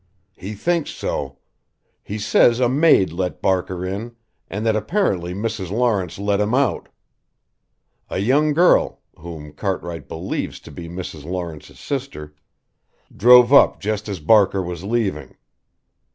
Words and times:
"He 0.35 0.55
thinks 0.55 0.89
so. 0.89 1.37
He 2.01 2.17
says 2.17 2.59
a 2.59 2.67
maid 2.67 3.11
let 3.13 3.39
Barker 3.39 3.85
in 3.85 4.15
and 4.49 4.65
that 4.65 4.75
apparently 4.75 5.31
Mrs. 5.35 5.69
Lawrence 5.69 6.17
let 6.17 6.41
him 6.41 6.55
out. 6.55 6.89
A 8.09 8.17
young 8.17 8.51
girl 8.55 9.01
whom 9.19 9.53
Cartwright 9.53 10.07
believes 10.09 10.59
to 10.61 10.71
be 10.71 10.89
Mrs. 10.89 11.23
Lawrence's 11.23 11.79
sister 11.79 12.33
drove 13.15 13.53
up 13.53 13.79
just 13.79 14.09
as 14.09 14.19
Barker 14.19 14.63
was 14.63 14.83
leaving. 14.83 15.37